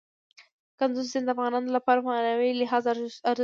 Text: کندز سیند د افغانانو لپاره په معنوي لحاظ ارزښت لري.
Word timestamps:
کندز 0.79 1.05
سیند 1.13 1.25
د 1.27 1.29
افغانانو 1.33 1.69
لپاره 1.77 1.99
په 2.01 2.07
معنوي 2.13 2.51
لحاظ 2.61 2.83
ارزښت 2.93 3.19
لري. 3.27 3.39